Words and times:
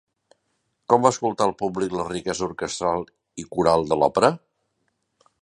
Com 0.93 1.03
va 1.07 1.11
escoltar 1.15 1.47
el 1.49 1.53
públic 1.59 1.93
la 1.99 2.07
riquesa 2.07 2.47
orquestral 2.49 3.07
i 3.45 3.47
coral 3.53 3.87
de 3.93 4.01
l'òpera? 4.01 4.35